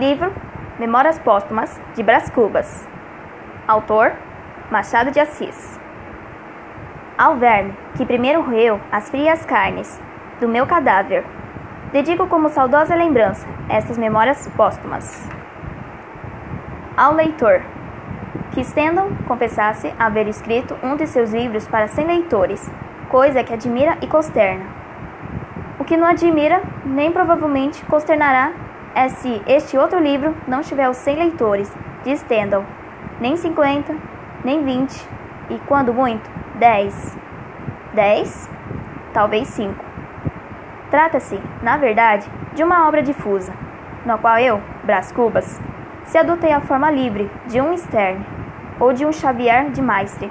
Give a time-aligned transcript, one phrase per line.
[0.00, 0.32] Livro
[0.78, 2.88] Memórias Póstumas de Brás Cubas.
[3.68, 4.14] Autor
[4.70, 5.78] Machado de Assis.
[7.18, 10.00] Ao verme que primeiro roeu as frias carnes
[10.40, 11.22] do meu cadáver,
[11.92, 15.28] dedico como saudosa lembrança estas memórias póstumas.
[16.96, 17.60] Ao leitor
[18.52, 22.72] que Stendhal confessasse haver escrito um de seus livros para cem leitores,
[23.10, 24.64] coisa que admira e consterna.
[25.78, 30.96] O que não admira, nem provavelmente consternará, é se este outro livro não tiver os
[30.96, 32.64] cem leitores de Stendhal,
[33.20, 33.94] nem cinquenta,
[34.44, 35.08] nem vinte,
[35.48, 37.16] e quando muito, dez.
[37.94, 38.48] Dez?
[39.12, 39.84] Talvez cinco.
[40.90, 43.52] Trata-se, na verdade, de uma obra difusa,
[44.04, 45.60] na qual eu, Brás Cubas,
[46.04, 48.24] se adotei a forma livre de um Stern
[48.78, 50.30] ou de um Xavier de Maistre.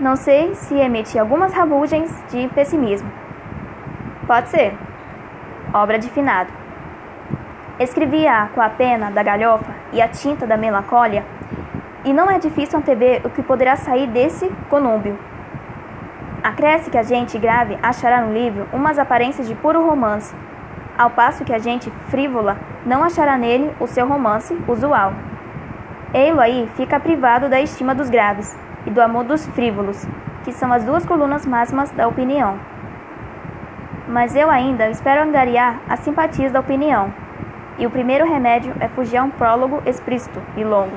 [0.00, 3.10] Não sei se emiti algumas rabugens de pessimismo.
[4.26, 4.74] Pode ser.
[5.72, 6.50] Obra de finado.
[7.78, 11.24] Escrevi-a com a pena da galhofa e a tinta da melancólia,
[12.04, 15.16] e não é difícil antever o que poderá sair desse conúbio.
[16.42, 20.34] Acresce que a gente grave achará no livro umas aparências de puro romance,
[20.96, 25.12] ao passo que a gente frívola não achará nele o seu romance usual.
[26.12, 30.04] Ei-lo aí fica privado da estima dos graves e do amor dos frívolos,
[30.42, 32.58] que são as duas colunas máximas da opinião.
[34.08, 37.12] Mas eu ainda espero angariar as simpatias da opinião,
[37.78, 40.96] e o primeiro remédio é fugir a um prólogo explícito e longo.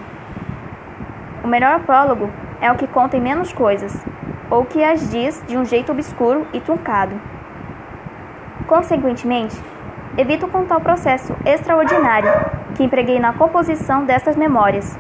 [1.44, 2.30] O melhor prólogo
[2.60, 4.06] é o que conta em menos coisas,
[4.50, 7.20] ou que as diz de um jeito obscuro e truncado.
[8.68, 9.56] Consequentemente,
[10.18, 12.32] evito contar o processo extraordinário
[12.76, 14.98] que empreguei na composição destas memórias,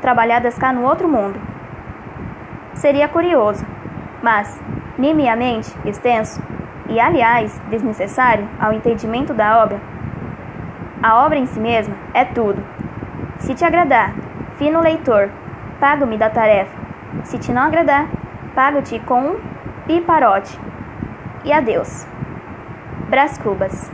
[0.00, 1.40] trabalhadas cá no outro mundo.
[2.74, 3.66] Seria curioso,
[4.22, 4.60] mas
[4.98, 6.42] nimiamente extenso
[6.88, 9.80] e, aliás, desnecessário ao entendimento da obra.
[11.02, 12.62] A obra em si mesma é tudo.
[13.38, 14.14] Se te agradar,
[14.58, 15.30] fino leitor,
[15.80, 16.76] pago-me da tarefa.
[17.24, 18.06] Se te não agradar,
[18.54, 19.40] pago-te com um
[19.86, 20.60] piparote.
[21.42, 22.06] E adeus.
[23.08, 23.90] Brás Cubas